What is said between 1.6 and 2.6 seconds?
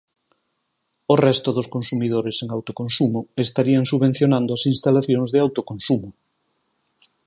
consumidores sen